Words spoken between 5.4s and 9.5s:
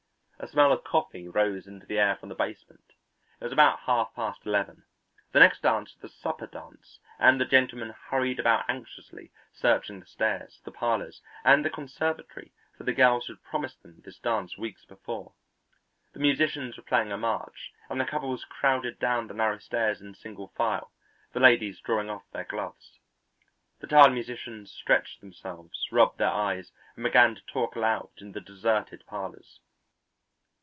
dance was the supper dance and the gentlemen hurried about anxiously